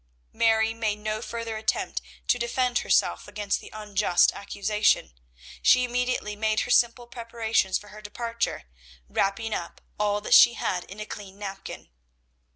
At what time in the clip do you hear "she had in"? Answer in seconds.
10.33-10.99